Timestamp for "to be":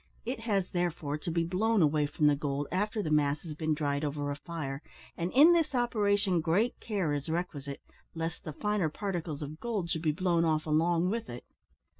1.19-1.43